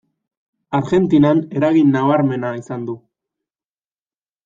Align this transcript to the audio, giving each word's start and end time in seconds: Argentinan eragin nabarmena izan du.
Argentinan 0.77 1.43
eragin 1.61 1.93
nabarmena 1.99 2.57
izan 2.65 2.91
du. 2.91 2.99